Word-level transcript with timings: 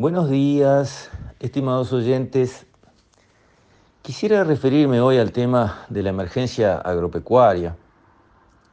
Buenos 0.00 0.30
días, 0.30 1.10
estimados 1.40 1.92
oyentes. 1.92 2.64
Quisiera 4.00 4.44
referirme 4.44 4.98
hoy 5.02 5.18
al 5.18 5.30
tema 5.30 5.84
de 5.90 6.02
la 6.02 6.08
emergencia 6.08 6.78
agropecuaria, 6.78 7.76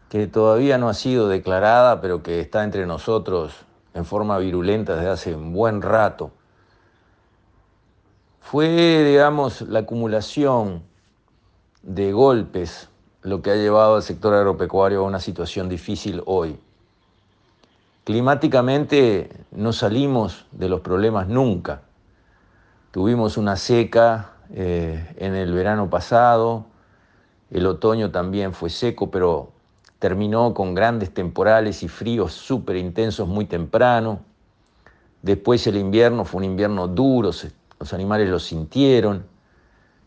que 0.08 0.28
todavía 0.28 0.78
no 0.78 0.88
ha 0.88 0.94
sido 0.94 1.28
declarada, 1.28 2.00
pero 2.00 2.24
que 2.24 2.40
está 2.40 2.64
entre 2.64 2.86
nosotros 2.86 3.66
en 3.94 4.06
forma 4.06 4.38
virulenta 4.38 4.96
desde 4.96 5.10
hace 5.10 5.36
un 5.36 5.52
buen 5.52 5.82
rato. 5.82 6.32
Fue, 8.40 9.04
digamos, 9.04 9.64
la 9.64 9.80
acumulación 9.80 10.84
de 11.84 12.14
golpes 12.14 12.88
lo 13.22 13.42
que 13.42 13.52
ha 13.52 13.56
llevado 13.56 13.98
al 13.98 14.04
sector 14.04 14.34
agropecuario 14.34 15.02
a 15.02 15.04
una 15.04 15.20
situación 15.20 15.68
difícil 15.68 16.24
hoy. 16.26 16.58
Climáticamente 18.08 19.30
no 19.52 19.74
salimos 19.74 20.46
de 20.54 20.70
los 20.70 20.80
problemas 20.80 21.28
nunca. 21.28 21.82
Tuvimos 22.92 23.36
una 23.36 23.58
seca 23.58 24.32
eh, 24.50 25.14
en 25.18 25.36
el 25.36 25.52
verano 25.52 25.90
pasado, 25.90 26.68
el 27.52 27.68
otoño 27.68 28.10
también 28.10 28.54
fue 28.54 28.70
seco, 28.70 29.12
pero 29.12 29.52
terminó 30.00 30.54
con 30.54 30.74
grandes 30.74 31.14
temporales 31.14 31.84
y 31.84 31.90
fríos 31.90 32.32
súper 32.32 32.78
intensos 32.78 33.28
muy 33.28 33.44
temprano. 33.44 34.22
Después 35.22 35.68
el 35.68 35.76
invierno 35.76 36.24
fue 36.24 36.38
un 36.38 36.46
invierno 36.46 36.88
duro, 36.88 37.32
los 37.78 37.94
animales 37.94 38.30
lo 38.30 38.40
sintieron. 38.40 39.26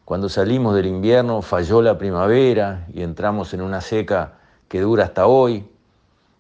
Cuando 0.07 0.31
salimos 0.31 0.75
del 0.75 0.87
invierno 0.87 1.43
falló 1.43 1.83
la 1.83 1.99
primavera 1.99 2.87
y 2.95 3.03
entramos 3.03 3.53
en 3.53 3.61
una 3.61 3.83
seca 3.83 4.39
que 4.69 4.81
dura 4.81 5.05
hasta 5.05 5.27
hoy, 5.27 5.69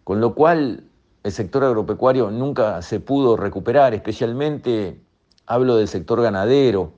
con 0.04 0.22
lo 0.22 0.34
cual 0.34 0.84
el 1.22 1.32
sector 1.32 1.64
agropecuario 1.64 2.30
nunca 2.30 2.80
se 2.82 3.00
pudo 3.00 3.36
recuperar, 3.36 3.94
especialmente 3.94 5.00
hablo 5.46 5.76
del 5.76 5.88
sector 5.88 6.22
ganadero, 6.22 6.92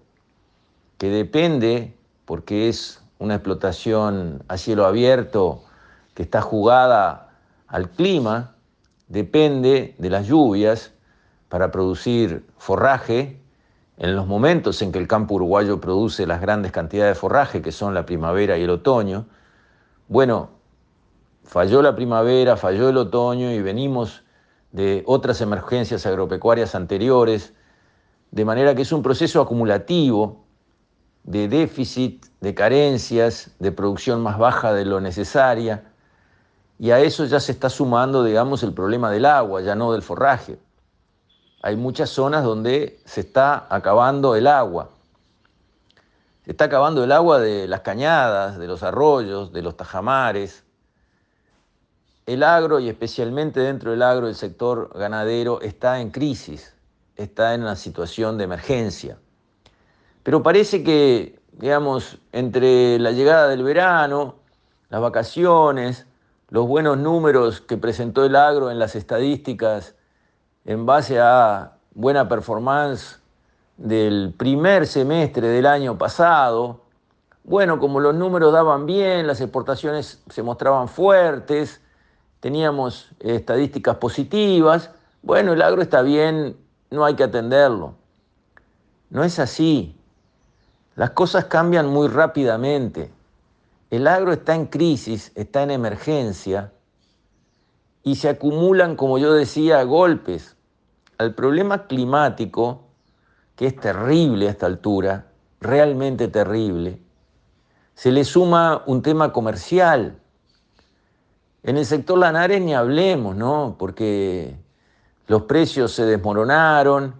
que 0.98 1.08
depende, 1.08 1.96
porque 2.24 2.68
es 2.68 3.02
una 3.18 3.34
explotación 3.34 4.44
a 4.48 4.56
cielo 4.56 4.86
abierto 4.86 5.64
que 6.14 6.22
está 6.22 6.40
jugada 6.40 7.30
al 7.66 7.90
clima, 7.90 8.54
depende 9.08 9.94
de 9.98 10.10
las 10.10 10.26
lluvias 10.26 10.92
para 11.48 11.70
producir 11.70 12.46
forraje 12.56 13.40
en 13.96 14.16
los 14.16 14.26
momentos 14.26 14.80
en 14.82 14.92
que 14.92 14.98
el 14.98 15.08
campo 15.08 15.34
uruguayo 15.34 15.80
produce 15.80 16.26
las 16.26 16.40
grandes 16.40 16.72
cantidades 16.72 17.16
de 17.16 17.20
forraje, 17.20 17.62
que 17.62 17.72
son 17.72 17.94
la 17.94 18.06
primavera 18.06 18.56
y 18.56 18.62
el 18.62 18.70
otoño. 18.70 19.26
Bueno, 20.08 20.50
falló 21.44 21.82
la 21.82 21.94
primavera, 21.94 22.56
falló 22.56 22.88
el 22.88 22.96
otoño 22.96 23.50
y 23.50 23.60
venimos 23.60 24.22
de 24.70 25.02
otras 25.06 25.40
emergencias 25.40 26.06
agropecuarias 26.06 26.74
anteriores, 26.74 27.52
de 28.30 28.44
manera 28.44 28.74
que 28.74 28.82
es 28.82 28.92
un 28.92 29.02
proceso 29.02 29.40
acumulativo 29.40 30.44
de 31.24 31.48
déficit, 31.48 32.26
de 32.40 32.54
carencias, 32.54 33.50
de 33.58 33.70
producción 33.70 34.22
más 34.22 34.38
baja 34.38 34.72
de 34.72 34.84
lo 34.84 35.00
necesaria, 35.00 35.84
y 36.78 36.90
a 36.90 36.98
eso 37.00 37.24
ya 37.26 37.38
se 37.38 37.52
está 37.52 37.70
sumando, 37.70 38.24
digamos, 38.24 38.62
el 38.62 38.72
problema 38.72 39.10
del 39.10 39.26
agua, 39.26 39.60
ya 39.60 39.76
no 39.76 39.92
del 39.92 40.02
forraje. 40.02 40.58
Hay 41.62 41.76
muchas 41.76 42.10
zonas 42.10 42.42
donde 42.42 42.98
se 43.04 43.20
está 43.20 43.66
acabando 43.68 44.34
el 44.34 44.48
agua. 44.48 44.90
Se 46.44 46.50
está 46.50 46.64
acabando 46.64 47.04
el 47.04 47.12
agua 47.12 47.38
de 47.38 47.68
las 47.68 47.82
cañadas, 47.82 48.58
de 48.58 48.66
los 48.66 48.82
arroyos, 48.82 49.52
de 49.52 49.62
los 49.62 49.76
tajamares, 49.76 50.64
el 52.26 52.42
agro 52.42 52.80
y 52.80 52.88
especialmente 52.88 53.60
dentro 53.60 53.90
del 53.90 54.02
agro 54.02 54.28
el 54.28 54.34
sector 54.34 54.90
ganadero 54.94 55.60
está 55.60 56.00
en 56.00 56.10
crisis, 56.10 56.74
está 57.16 57.54
en 57.54 57.62
una 57.62 57.76
situación 57.76 58.38
de 58.38 58.44
emergencia. 58.44 59.18
Pero 60.22 60.42
parece 60.42 60.84
que, 60.84 61.40
digamos, 61.52 62.18
entre 62.30 62.98
la 62.98 63.10
llegada 63.10 63.48
del 63.48 63.64
verano, 63.64 64.36
las 64.88 65.00
vacaciones, 65.00 66.06
los 66.48 66.66
buenos 66.68 66.98
números 66.98 67.60
que 67.60 67.76
presentó 67.76 68.24
el 68.24 68.36
agro 68.36 68.70
en 68.70 68.78
las 68.78 68.94
estadísticas 68.94 69.94
en 70.64 70.86
base 70.86 71.18
a 71.18 71.76
buena 71.94 72.28
performance 72.28 73.20
del 73.76 74.32
primer 74.36 74.86
semestre 74.86 75.48
del 75.48 75.66
año 75.66 75.98
pasado, 75.98 76.82
bueno, 77.44 77.80
como 77.80 77.98
los 77.98 78.14
números 78.14 78.52
daban 78.52 78.86
bien, 78.86 79.26
las 79.26 79.40
exportaciones 79.40 80.22
se 80.28 80.42
mostraban 80.44 80.88
fuertes, 80.88 81.81
teníamos 82.42 83.08
estadísticas 83.20 83.98
positivas, 83.98 84.90
bueno, 85.22 85.52
el 85.52 85.62
agro 85.62 85.80
está 85.80 86.02
bien, 86.02 86.56
no 86.90 87.04
hay 87.04 87.14
que 87.14 87.22
atenderlo. 87.22 87.94
No 89.10 89.22
es 89.22 89.38
así. 89.38 89.96
Las 90.96 91.10
cosas 91.10 91.44
cambian 91.44 91.86
muy 91.86 92.08
rápidamente. 92.08 93.12
El 93.90 94.08
agro 94.08 94.32
está 94.32 94.56
en 94.56 94.66
crisis, 94.66 95.30
está 95.36 95.62
en 95.62 95.70
emergencia 95.70 96.72
y 98.02 98.16
se 98.16 98.28
acumulan, 98.28 98.96
como 98.96 99.18
yo 99.18 99.32
decía, 99.32 99.80
golpes. 99.84 100.56
Al 101.18 101.36
problema 101.36 101.86
climático, 101.86 102.88
que 103.54 103.68
es 103.68 103.76
terrible 103.76 104.48
a 104.48 104.50
esta 104.50 104.66
altura, 104.66 105.26
realmente 105.60 106.26
terrible, 106.26 107.00
se 107.94 108.10
le 108.10 108.24
suma 108.24 108.82
un 108.86 109.00
tema 109.00 109.32
comercial 109.32 110.18
en 111.62 111.76
el 111.76 111.86
sector 111.86 112.18
lanares 112.18 112.60
ni 112.60 112.74
hablemos, 112.74 113.36
¿no? 113.36 113.76
Porque 113.78 114.56
los 115.28 115.42
precios 115.42 115.92
se 115.92 116.04
desmoronaron, 116.04 117.14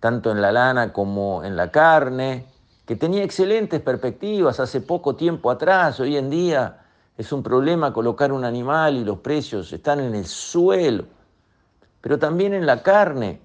tanto 0.00 0.30
en 0.30 0.42
la 0.42 0.52
lana 0.52 0.92
como 0.92 1.42
en 1.42 1.56
la 1.56 1.70
carne, 1.70 2.46
que 2.84 2.94
tenía 2.96 3.24
excelentes 3.24 3.80
perspectivas 3.80 4.60
hace 4.60 4.80
poco 4.80 5.16
tiempo 5.16 5.50
atrás, 5.50 5.98
hoy 5.98 6.16
en 6.16 6.30
día 6.30 6.84
es 7.16 7.32
un 7.32 7.42
problema 7.42 7.92
colocar 7.92 8.30
un 8.32 8.44
animal 8.44 8.96
y 8.96 9.04
los 9.04 9.18
precios 9.18 9.72
están 9.72 10.00
en 10.00 10.14
el 10.14 10.26
suelo, 10.26 11.06
pero 12.00 12.18
también 12.18 12.52
en 12.52 12.66
la 12.66 12.82
carne, 12.82 13.40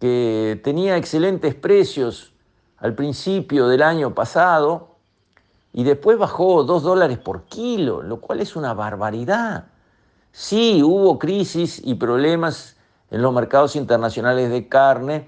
que 0.00 0.60
tenía 0.62 0.96
excelentes 0.96 1.54
precios 1.54 2.32
al 2.78 2.94
principio 2.94 3.68
del 3.68 3.82
año 3.82 4.14
pasado 4.14 4.96
y 5.72 5.84
después 5.84 6.18
bajó 6.18 6.64
dos 6.64 6.82
dólares 6.82 7.18
por 7.18 7.44
kilo, 7.44 8.02
lo 8.02 8.20
cual 8.20 8.40
es 8.40 8.56
una 8.56 8.74
barbaridad. 8.74 9.68
Sí, 10.38 10.82
hubo 10.82 11.18
crisis 11.18 11.80
y 11.82 11.94
problemas 11.94 12.76
en 13.10 13.22
los 13.22 13.32
mercados 13.32 13.74
internacionales 13.74 14.50
de 14.50 14.68
carne 14.68 15.26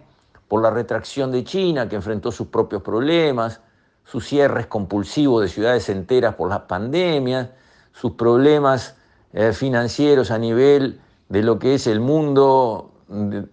por 0.49 0.61
la 0.61 0.69
retracción 0.69 1.33
de 1.33 1.45
China, 1.45 1.89
que 1.89 1.97
enfrentó 1.97 2.31
sus 2.31 2.49
propios 2.49 2.83
problemas, 2.83 3.63
sus 4.05 4.27
cierres 4.27 4.67
compulsivos 4.67 5.41
de 5.41 5.49
ciudades 5.49 5.89
enteras 5.89 6.35
por 6.35 6.51
las 6.51 6.61
pandemias, 6.61 7.49
sus 7.95 8.13
problemas 8.13 8.97
eh, 9.33 9.55
financieros 9.55 10.31
a 10.31 10.37
nivel 10.37 11.01
de 11.31 11.43
lo 11.43 11.59
que 11.59 11.77
es 11.77 11.87
el 11.87 12.01
mundo 12.01 12.93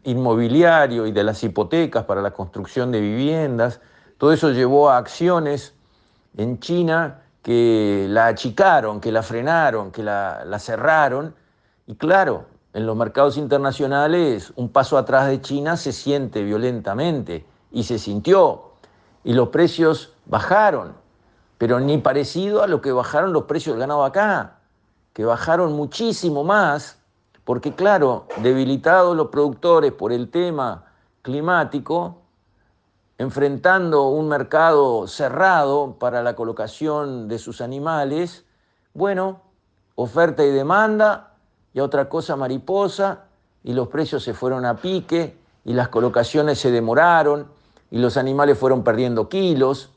inmobiliario 0.03 1.07
y 1.07 1.13
de 1.13 1.23
las 1.23 1.41
hipotecas 1.41 2.03
para 2.03 2.21
la 2.21 2.31
construcción 2.31 2.91
de 2.91 2.99
viviendas. 2.99 3.79
Todo 4.17 4.33
eso 4.33 4.51
llevó 4.51 4.89
a 4.89 4.97
acciones 4.97 5.73
en 6.35 6.59
China 6.59 7.21
que 7.41 8.07
la 8.09 8.27
achicaron, 8.27 8.99
que 8.99 9.13
la 9.13 9.23
frenaron, 9.23 9.91
que 9.93 10.03
la 10.03 10.59
cerraron 10.59 11.33
y 11.87 11.95
claro, 11.95 12.45
en 12.73 12.85
los 12.85 12.95
mercados 12.95 13.37
internacionales 13.37 14.51
un 14.55 14.69
paso 14.69 14.97
atrás 14.97 15.27
de 15.27 15.41
China 15.41 15.77
se 15.77 15.93
siente 15.93 16.43
violentamente 16.43 17.45
y 17.71 17.83
se 17.83 17.99
sintió. 17.99 18.71
Y 19.23 19.33
los 19.33 19.49
precios 19.49 20.13
bajaron, 20.25 20.93
pero 21.57 21.79
ni 21.79 21.97
parecido 21.97 22.63
a 22.63 22.67
lo 22.67 22.81
que 22.81 22.91
bajaron 22.91 23.33
los 23.33 23.43
precios 23.43 23.75
del 23.75 23.81
ganado 23.81 24.03
acá, 24.03 24.59
que 25.13 25.25
bajaron 25.25 25.73
muchísimo 25.73 26.43
más, 26.43 26.99
porque 27.43 27.73
claro, 27.73 28.27
debilitados 28.37 29.15
los 29.15 29.27
productores 29.27 29.91
por 29.93 30.11
el 30.11 30.29
tema 30.29 30.85
climático, 31.21 32.23
enfrentando 33.17 34.09
un 34.09 34.27
mercado 34.27 35.07
cerrado 35.07 35.97
para 35.97 36.21
la 36.23 36.35
colocación 36.35 37.27
de 37.27 37.39
sus 37.39 37.61
animales, 37.61 38.45
bueno, 38.93 39.41
oferta 39.95 40.43
y 40.43 40.49
demanda, 40.49 41.34
y 41.75 41.81
otra 41.81 42.07
cosa 42.07 42.37
mariposa, 42.37 43.25
y 43.61 43.73
los 43.73 43.89
precios 43.89 44.23
se 44.23 44.33
fueron 44.33 44.65
a 44.65 44.77
pique, 44.77 45.35
y 45.65 45.73
las 45.73 45.89
colocaciones 45.89 46.57
se 46.57 46.71
demoraron, 46.71 47.47
y 47.91 47.99
los 47.99 48.15
animales 48.15 48.57
fueron 48.57 48.81
perdiendo 48.85 49.27
kilos, 49.27 49.89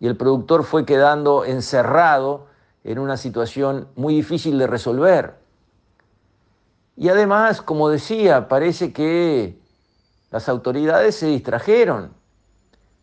y 0.00 0.06
el 0.06 0.16
productor 0.16 0.64
fue 0.64 0.86
quedando 0.86 1.44
encerrado 1.44 2.46
en 2.84 2.98
una 2.98 3.18
situación 3.18 3.86
muy 3.96 4.14
difícil 4.14 4.56
de 4.56 4.66
resolver. 4.66 5.34
Y 6.96 7.10
además, 7.10 7.60
como 7.60 7.90
decía, 7.90 8.48
parece 8.48 8.94
que 8.94 9.60
las 10.30 10.48
autoridades 10.48 11.16
se 11.16 11.26
distrajeron, 11.26 12.14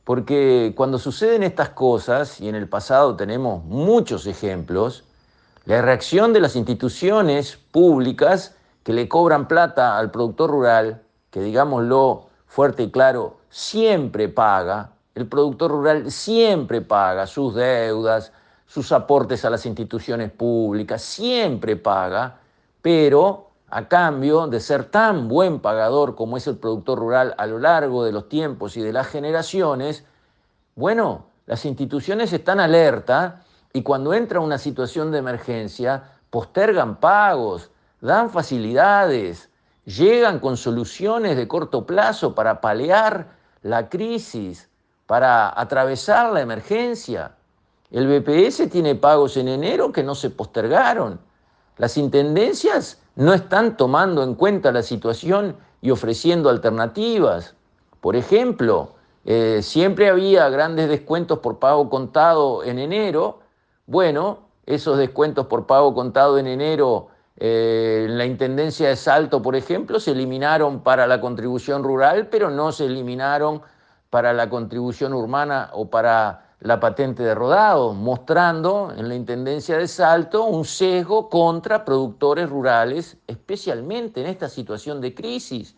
porque 0.05 0.73
cuando 0.75 0.97
suceden 0.97 1.43
estas 1.43 1.69
cosas, 1.69 2.41
y 2.41 2.49
en 2.49 2.55
el 2.55 2.67
pasado 2.67 3.15
tenemos 3.15 3.63
muchos 3.63 4.25
ejemplos, 4.25 5.03
la 5.65 5.81
reacción 5.81 6.33
de 6.33 6.41
las 6.41 6.55
instituciones 6.55 7.57
públicas 7.71 8.55
que 8.83 8.91
le 8.91 9.07
cobran 9.07 9.47
plata 9.47 9.97
al 9.97 10.11
productor 10.11 10.49
rural, 10.49 11.01
que 11.31 11.39
digámoslo 11.39 12.27
fuerte 12.47 12.83
y 12.83 12.91
claro, 12.91 13.37
siempre 13.49 14.27
paga, 14.27 14.91
el 15.15 15.27
productor 15.27 15.71
rural 15.71 16.11
siempre 16.11 16.81
paga 16.81 17.27
sus 17.27 17.55
deudas, 17.55 18.33
sus 18.65 18.91
aportes 18.91 19.45
a 19.45 19.49
las 19.49 19.65
instituciones 19.65 20.31
públicas, 20.31 21.01
siempre 21.01 21.75
paga, 21.75 22.39
pero 22.81 23.51
a 23.69 23.87
cambio 23.87 24.47
de 24.47 24.59
ser 24.59 24.85
tan 24.85 25.27
buen 25.27 25.59
pagador 25.59 26.15
como 26.15 26.35
es 26.37 26.45
el 26.47 26.57
productor 26.57 26.99
rural 26.99 27.33
a 27.37 27.45
lo 27.45 27.57
largo 27.57 28.03
de 28.03 28.11
los 28.11 28.27
tiempos 28.27 28.75
y 28.75 28.81
de 28.81 28.91
las 28.91 29.07
generaciones, 29.07 30.03
bueno, 30.75 31.25
las 31.45 31.65
instituciones 31.65 32.33
están 32.33 32.59
alerta 32.59 33.43
y 33.73 33.81
cuando 33.81 34.13
entra 34.13 34.39
una 34.39 34.57
situación 34.57 35.11
de 35.11 35.17
emergencia, 35.17 36.03
postergan 36.29 36.99
pagos, 36.99 37.71
dan 38.01 38.29
facilidades, 38.29 39.49
llegan 39.85 40.39
con 40.39 40.57
soluciones 40.57 41.35
de 41.35 41.47
corto 41.47 41.85
plazo 41.85 42.35
para 42.35 42.61
paliar 42.61 43.27
la 43.63 43.89
crisis, 43.89 44.69
para 45.07 45.59
atravesar 45.59 46.31
la 46.31 46.41
emergencia. 46.41 47.35
El 47.91 48.07
BPS 48.07 48.69
tiene 48.69 48.95
pagos 48.95 49.37
en 49.37 49.47
enero 49.47 49.91
que 49.91 50.03
no 50.03 50.15
se 50.15 50.29
postergaron. 50.29 51.19
Las 51.77 51.97
intendencias 51.97 53.01
no 53.15 53.33
están 53.33 53.77
tomando 53.77 54.23
en 54.23 54.35
cuenta 54.35 54.71
la 54.71 54.83
situación 54.83 55.55
y 55.81 55.91
ofreciendo 55.91 56.49
alternativas. 56.49 57.55
Por 58.01 58.15
ejemplo, 58.15 58.95
eh, 59.25 59.61
siempre 59.61 60.09
había 60.09 60.49
grandes 60.49 60.89
descuentos 60.89 61.39
por 61.39 61.59
pago 61.59 61.89
contado 61.89 62.63
en 62.63 62.79
enero. 62.79 63.42
Bueno, 63.85 64.47
esos 64.65 64.97
descuentos 64.97 65.47
por 65.47 65.67
pago 65.67 65.93
contado 65.93 66.37
en 66.37 66.47
enero 66.47 67.09
eh, 67.35 68.05
en 68.07 68.17
la 68.17 68.25
Intendencia 68.25 68.87
de 68.87 68.95
Salto, 68.95 69.41
por 69.41 69.57
ejemplo, 69.57 69.99
se 69.99 70.11
eliminaron 70.11 70.83
para 70.83 71.05
la 71.05 71.19
contribución 71.19 71.83
rural, 71.83 72.27
pero 72.29 72.49
no 72.49 72.71
se 72.71 72.85
eliminaron 72.85 73.61
para 74.09 74.31
la 74.31 74.49
contribución 74.49 75.13
urbana 75.13 75.69
o 75.73 75.89
para 75.89 76.53
la 76.61 76.79
patente 76.79 77.23
de 77.23 77.35
rodado, 77.35 77.93
mostrando 77.93 78.93
en 78.95 79.09
la 79.09 79.15
Intendencia 79.15 79.77
de 79.77 79.89
Salto 79.89 80.45
un 80.45 80.63
sesgo 80.63 81.29
contra 81.29 81.83
productores 81.83 82.49
rurales, 82.49 83.17
especialmente 83.27 84.21
en 84.21 84.27
esta 84.27 84.47
situación 84.47 85.01
de 85.01 85.13
crisis. 85.13 85.75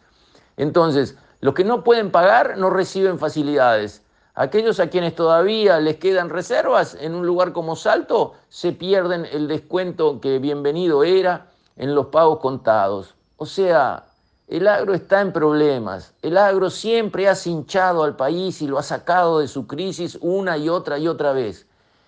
Entonces, 0.57 1.17
los 1.39 1.55
que 1.55 1.63
no 1.63 1.83
pueden 1.83 2.11
pagar 2.11 2.55
no 2.59 2.69
reciben 2.69 3.17
facilidades. 3.17 4.04
Aquellos 4.37 4.81
a 4.81 4.89
quienes 4.89 5.15
todavía 5.15 5.79
les 5.79 5.95
quedan 5.95 6.29
reservas 6.29 6.97
en 6.99 7.15
un 7.15 7.25
lugar 7.25 7.53
como 7.53 7.77
Salto 7.77 8.33
se 8.49 8.73
pierden 8.73 9.25
el 9.31 9.47
descuento 9.47 10.19
que 10.19 10.39
bienvenido 10.39 11.05
era 11.05 11.47
en 11.77 11.95
los 11.95 12.07
pagos 12.07 12.39
contados. 12.39 13.15
O 13.37 13.45
sea, 13.45 14.03
el 14.49 14.67
agro 14.67 14.93
está 14.93 15.21
en 15.21 15.31
problemas. 15.31 16.13
El 16.21 16.37
agro 16.37 16.69
siempre 16.69 17.29
ha 17.29 17.35
cinchado 17.35 18.03
al 18.03 18.17
país 18.17 18.61
y 18.61 18.67
lo 18.67 18.77
ha 18.77 18.83
sacado 18.83 19.39
de 19.39 19.47
su 19.47 19.67
crisis 19.67 20.17
una 20.19 20.57
y 20.57 20.67
otra 20.67 20.99
y 20.99 21.07
otra 21.07 21.31
vez. 21.31 21.65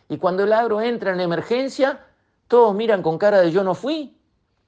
Y 0.09 0.17
cuando 0.17 0.43
el 0.43 0.51
agro 0.51 0.81
entra 0.81 1.13
en 1.13 1.21
emergencia, 1.21 2.01
todos 2.49 2.75
miran 2.75 3.03
con 3.03 3.17
cara 3.17 3.39
de 3.39 3.53
yo 3.53 3.63
no 3.63 3.73
fui. 3.73 4.17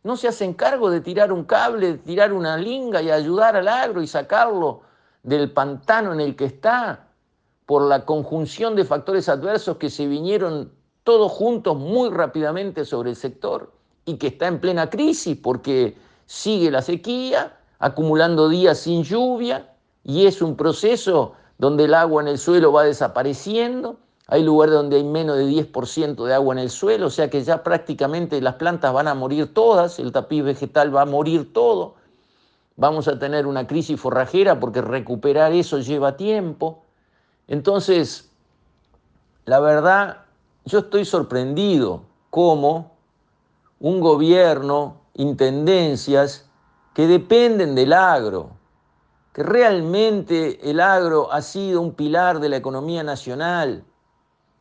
No 0.03 0.15
se 0.15 0.29
hacen 0.29 0.53
cargo 0.53 0.89
de 0.89 1.01
tirar 1.01 1.33
un 1.33 1.43
cable, 1.43 1.87
de 1.87 1.97
tirar 1.97 2.31
una 2.31 2.55
linga 2.55 3.01
y 3.01 3.11
ayudar 3.11 3.57
al 3.57 3.67
agro 3.67 4.01
y 4.01 4.07
sacarlo 4.07 4.83
del 5.23 5.51
pantano 5.51 6.13
en 6.13 6.21
el 6.21 6.37
que 6.37 6.45
está 6.45 7.08
por 7.69 7.83
la 7.83 8.03
conjunción 8.03 8.75
de 8.75 8.83
factores 8.83 9.29
adversos 9.29 9.77
que 9.77 9.91
se 9.91 10.07
vinieron 10.07 10.71
todos 11.03 11.31
juntos 11.31 11.77
muy 11.77 12.09
rápidamente 12.09 12.83
sobre 12.83 13.11
el 13.11 13.15
sector 13.15 13.71
y 14.05 14.15
que 14.15 14.25
está 14.25 14.47
en 14.47 14.59
plena 14.59 14.89
crisis 14.89 15.37
porque 15.37 15.95
sigue 16.25 16.71
la 16.71 16.81
sequía, 16.81 17.59
acumulando 17.77 18.49
días 18.49 18.79
sin 18.79 19.03
lluvia 19.03 19.75
y 20.03 20.25
es 20.25 20.41
un 20.41 20.55
proceso 20.55 21.33
donde 21.59 21.83
el 21.83 21.93
agua 21.93 22.23
en 22.23 22.29
el 22.29 22.39
suelo 22.39 22.71
va 22.71 22.85
desapareciendo. 22.85 23.97
Hay 24.25 24.41
lugares 24.41 24.73
donde 24.73 24.95
hay 24.95 25.03
menos 25.03 25.37
de 25.37 25.45
10% 25.45 26.25
de 26.25 26.33
agua 26.33 26.55
en 26.55 26.59
el 26.61 26.71
suelo, 26.71 27.05
o 27.05 27.11
sea 27.11 27.29
que 27.29 27.43
ya 27.43 27.61
prácticamente 27.61 28.41
las 28.41 28.55
plantas 28.55 28.91
van 28.91 29.07
a 29.07 29.13
morir 29.13 29.53
todas, 29.53 29.99
el 29.99 30.11
tapiz 30.11 30.43
vegetal 30.43 30.95
va 30.95 31.03
a 31.03 31.05
morir 31.05 31.53
todo. 31.53 31.93
Vamos 32.77 33.07
a 33.07 33.19
tener 33.19 33.45
una 33.45 33.67
crisis 33.67 34.01
forrajera 34.01 34.59
porque 34.59 34.81
recuperar 34.81 35.53
eso 35.53 35.77
lleva 35.77 36.17
tiempo. 36.17 36.85
Entonces, 37.49 38.29
la 39.45 39.59
verdad, 39.59 40.25
yo 40.65 40.79
estoy 40.79 41.03
sorprendido 41.03 42.03
cómo 42.29 42.91
un 43.79 43.99
gobierno, 44.01 44.97
intendencias, 45.15 46.47
que 46.93 47.07
dependen 47.07 47.73
del 47.73 47.93
agro, 47.93 48.51
que 49.33 49.41
realmente 49.41 50.69
el 50.69 50.79
agro 50.79 51.33
ha 51.33 51.41
sido 51.41 51.81
un 51.81 51.95
pilar 51.95 52.39
de 52.39 52.49
la 52.49 52.57
economía 52.57 53.01
nacional. 53.01 53.83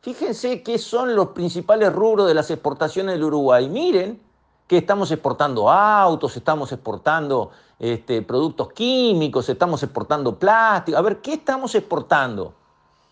Fíjense 0.01 0.63
qué 0.63 0.79
son 0.79 1.15
los 1.15 1.27
principales 1.27 1.93
rubros 1.93 2.27
de 2.27 2.33
las 2.33 2.49
exportaciones 2.49 3.13
del 3.13 3.25
Uruguay. 3.25 3.69
Miren 3.69 4.19
que 4.65 4.77
estamos 4.77 5.11
exportando 5.11 5.69
autos, 5.69 6.35
estamos 6.35 6.71
exportando 6.71 7.51
este, 7.77 8.23
productos 8.23 8.73
químicos, 8.73 9.47
estamos 9.47 9.83
exportando 9.83 10.39
plástico. 10.39 10.97
A 10.97 11.01
ver, 11.01 11.21
¿qué 11.21 11.33
estamos 11.33 11.75
exportando? 11.75 12.55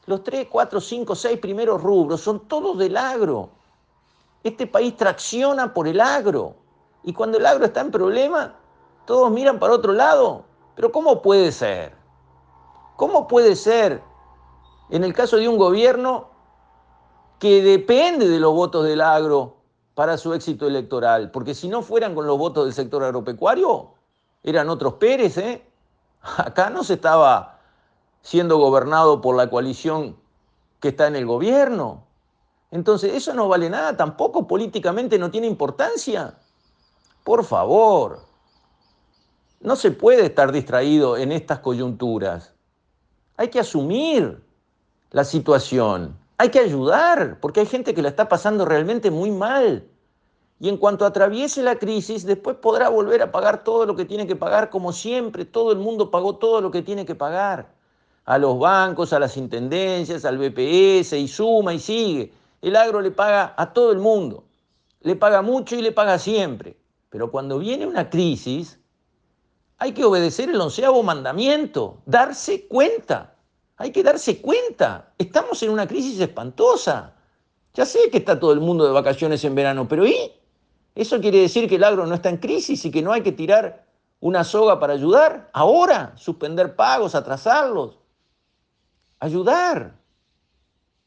Los 0.08 0.24
tres, 0.24 0.48
cuatro, 0.50 0.80
cinco, 0.80 1.16
seis 1.16 1.38
primeros 1.38 1.84
rubros 1.84 2.22
son 2.22 2.48
todos 2.48 2.78
del 2.78 2.96
agro. 2.96 3.50
Este 4.42 4.66
país 4.66 4.96
tracciona 4.96 5.74
por 5.74 5.86
el 5.86 6.00
agro. 6.00 6.56
Y 7.04 7.12
cuando 7.12 7.38
el 7.38 7.46
agro 7.46 7.66
está 7.66 7.82
en 7.82 7.92
problema, 7.92 8.56
todos 9.06 9.30
miran 9.30 9.60
para 9.60 9.74
otro 9.74 9.92
lado. 9.92 10.46
Pero 10.76 10.94
¿cómo 10.94 11.22
puede 11.22 11.52
ser? 11.52 11.94
¿Cómo 12.96 13.28
puede 13.28 13.58
ser 13.58 14.02
en 14.90 15.04
el 15.04 15.14
caso 15.14 15.36
de 15.36 15.50
un 15.50 15.58
gobierno 15.58 16.30
que 17.38 17.62
depende 17.62 18.30
de 18.30 18.40
los 18.40 18.54
votos 18.54 18.86
del 18.86 19.02
agro 19.02 19.58
para 19.94 20.18
su 20.18 20.34
éxito 20.34 20.68
electoral? 20.68 21.32
Porque 21.32 21.54
si 21.54 21.68
no 21.68 21.82
fueran 21.82 22.16
con 22.16 22.26
los 22.26 22.38
votos 22.38 22.64
del 22.64 22.74
sector 22.74 23.04
agropecuario, 23.04 23.92
eran 24.42 24.70
otros 24.70 24.94
Pérez, 24.94 25.38
¿eh? 25.38 25.70
Acá 26.38 26.70
no 26.70 26.86
se 26.86 26.94
estaba 26.94 27.57
siendo 28.22 28.58
gobernado 28.58 29.22
por 29.22 29.36
la 29.36 29.50
coalición 29.50 30.18
que 30.80 30.90
está 30.90 31.08
en 31.08 31.16
el 31.16 31.26
gobierno. 31.26 32.04
Entonces, 32.72 33.14
eso 33.14 33.34
no 33.34 33.48
vale 33.48 33.70
nada, 33.70 33.96
tampoco 33.96 34.48
políticamente 34.48 35.18
no 35.18 35.32
tiene 35.32 35.48
importancia. 35.48 36.38
Por 37.24 37.44
favor. 37.44 38.26
No 39.60 39.76
se 39.76 39.92
puede 39.92 40.26
estar 40.26 40.52
distraído 40.52 41.18
en 41.18 41.32
estas 41.32 41.60
coyunturas. 41.60 42.54
Hay 43.38 43.50
que 43.50 43.60
asumir 43.60 44.44
la 45.12 45.24
situación. 45.24 46.18
Hay 46.38 46.50
que 46.50 46.60
ayudar, 46.60 47.40
porque 47.40 47.62
hay 47.62 47.66
gente 47.66 47.94
que 47.94 48.02
la 48.02 48.10
está 48.10 48.30
pasando 48.30 48.66
realmente 48.66 49.10
muy 49.10 49.32
mal. 49.32 49.88
Y 50.60 50.70
en 50.70 50.78
cuanto 50.78 51.06
atraviese 51.06 51.64
la 51.64 51.78
crisis, 51.78 52.26
después 52.26 52.58
podrá 52.58 52.90
volver 52.90 53.22
a 53.22 53.32
pagar 53.32 53.64
todo 53.64 53.86
lo 53.86 53.96
que 53.96 54.06
tiene 54.06 54.28
que 54.28 54.36
pagar, 54.36 54.70
como 54.70 54.92
siempre, 54.92 55.46
todo 55.46 55.72
el 55.72 55.78
mundo 55.78 56.12
pagó 56.12 56.38
todo 56.38 56.62
lo 56.62 56.72
que 56.72 56.82
tiene 56.82 57.06
que 57.06 57.16
pagar. 57.16 57.77
A 58.28 58.38
los 58.38 58.60
bancos, 58.60 59.12
a 59.14 59.20
las 59.20 59.36
intendencias, 59.38 60.24
al 60.26 60.38
BPS, 60.38 61.14
y 61.14 61.28
suma 61.28 61.74
y 61.74 61.80
sigue. 61.80 62.32
El 62.62 62.76
agro 62.76 63.02
le 63.02 63.10
paga 63.12 63.56
a 63.58 63.74
todo 63.74 63.92
el 63.92 63.98
mundo. 64.00 64.44
Le 65.02 65.16
paga 65.16 65.42
mucho 65.42 65.76
y 65.76 65.82
le 65.82 65.92
paga 65.92 66.20
siempre. 66.20 66.78
Pero 67.10 67.32
cuando 67.32 67.58
viene 67.58 67.88
una 67.88 68.10
crisis, 68.10 68.80
hay 69.78 69.94
que 69.94 70.04
obedecer 70.04 70.50
el 70.50 70.60
onceavo 70.60 71.02
mandamiento, 71.04 72.02
darse 72.06 72.68
cuenta. 72.68 73.36
Hay 73.78 73.92
que 73.92 74.04
darse 74.04 74.42
cuenta. 74.42 75.14
Estamos 75.18 75.64
en 75.64 75.70
una 75.70 75.88
crisis 75.88 76.20
espantosa. 76.20 77.14
Ya 77.74 77.86
sé 77.86 78.10
que 78.12 78.18
está 78.18 78.40
todo 78.40 78.52
el 78.52 78.60
mundo 78.60 78.86
de 78.86 78.92
vacaciones 78.92 79.44
en 79.46 79.56
verano, 79.56 79.88
pero 79.88 80.06
¿y? 80.06 80.32
¿Eso 80.96 81.22
quiere 81.22 81.40
decir 81.40 81.70
que 81.70 81.76
el 81.76 81.84
agro 81.84 82.08
no 82.08 82.16
está 82.16 82.30
en 82.30 82.38
crisis 82.38 82.84
y 82.84 82.92
que 82.92 83.04
no 83.04 83.14
hay 83.14 83.22
que 83.22 83.32
tirar 83.32 83.86
una 84.20 84.44
soga 84.44 84.80
para 84.80 84.94
ayudar? 84.94 85.50
Ahora, 85.54 86.14
suspender 86.18 86.76
pagos, 86.76 87.14
atrasarlos. 87.14 88.00
Ayudar. 89.20 89.96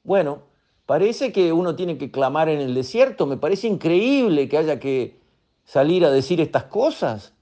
Bueno, 0.02 0.42
parece 0.86 1.32
que 1.32 1.52
uno 1.52 1.76
tiene 1.76 1.98
que 1.98 2.10
clamar 2.10 2.48
en 2.48 2.60
el 2.60 2.74
desierto. 2.74 3.26
Me 3.26 3.36
parece 3.36 3.66
increíble 3.66 4.48
que 4.48 4.58
haya 4.58 4.80
que 4.80 5.20
salir 5.64 6.04
a 6.04 6.10
decir 6.10 6.40
estas 6.40 6.64
cosas 6.64 7.34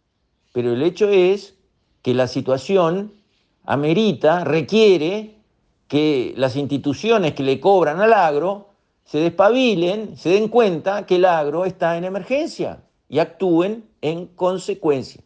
pero 0.52 0.72
el 0.72 0.82
hecho 0.82 1.08
es 1.08 1.54
que 2.02 2.14
la 2.14 2.26
situación 2.26 3.12
amerita, 3.64 4.42
requiere 4.42 5.37
que 5.87 6.34
las 6.37 6.56
instituciones 6.56 7.34
que 7.34 7.42
le 7.42 7.60
cobran 7.60 8.00
al 8.00 8.12
agro 8.12 8.70
se 9.04 9.18
despabilen, 9.18 10.16
se 10.16 10.30
den 10.30 10.48
cuenta 10.48 11.06
que 11.06 11.14
el 11.14 11.25
agro 11.25 11.64
está 11.64 11.96
en 11.96 12.04
emergencia 12.04 12.82
y 13.08 13.20
actúen 13.20 13.84
en 14.02 14.26
consecuencia. 14.26 15.22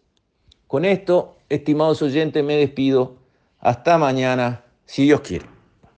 Con 0.67 0.85
esto, 0.85 1.37
estimados 1.49 2.03
oyentes, 2.03 2.45
me 2.45 2.57
despido. 2.57 3.15
Hasta 3.59 3.97
mañana, 3.97 4.65
si 4.87 5.05
Dios 5.05 5.21
quiere. 5.21 5.52